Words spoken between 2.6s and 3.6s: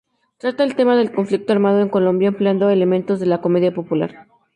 elementos de la